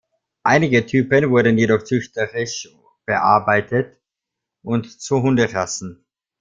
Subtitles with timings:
[0.41, 2.69] Einige Typen wurden jedoch züchterisch
[3.05, 4.01] bearbeitet
[4.63, 6.07] und zu Hunderassen.